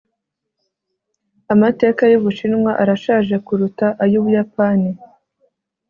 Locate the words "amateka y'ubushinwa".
1.53-2.71